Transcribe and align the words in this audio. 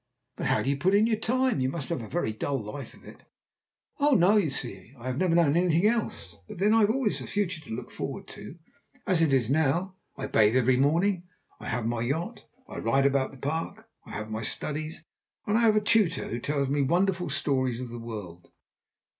"But 0.35 0.47
how 0.47 0.63
do 0.63 0.69
you 0.71 0.77
put 0.77 0.95
in 0.95 1.05
your 1.05 1.19
time? 1.19 1.59
You 1.59 1.69
must 1.69 1.89
have 1.89 2.01
a 2.01 2.07
very 2.09 2.33
dull 2.33 2.59
life 2.59 2.95
of 2.95 3.03
it." 3.05 3.23
"Oh, 3.99 4.15
no! 4.15 4.35
You 4.35 4.49
see, 4.49 4.95
I 4.97 5.05
have 5.05 5.19
never 5.19 5.35
known 5.35 5.55
anything 5.55 5.85
else, 5.85 6.37
and 6.49 6.57
then 6.57 6.73
I 6.73 6.79
have 6.79 6.89
always 6.89 7.19
the 7.19 7.27
future 7.27 7.61
to 7.61 7.75
look 7.75 7.91
forward 7.91 8.27
to. 8.29 8.57
As 9.05 9.21
it 9.21 9.31
is 9.31 9.51
now, 9.51 9.95
I 10.17 10.25
bathe 10.25 10.57
every 10.57 10.77
morning, 10.77 11.27
I 11.59 11.67
have 11.67 11.85
my 11.85 12.01
yacht, 12.01 12.45
I 12.67 12.79
ride 12.79 13.05
about 13.05 13.31
the 13.31 13.37
park, 13.37 13.89
I 14.03 14.09
have 14.13 14.31
my 14.31 14.41
studies, 14.41 15.05
and 15.45 15.55
I 15.55 15.61
have 15.61 15.75
a 15.75 15.79
tutor 15.81 16.29
who 16.29 16.39
tells 16.39 16.67
me 16.67 16.81
wonderful 16.81 17.29
stories 17.29 17.79
of 17.79 17.89
the 17.89 17.99
world." 17.99 18.49